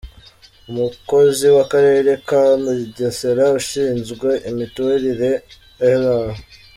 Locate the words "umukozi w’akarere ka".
0.71-2.43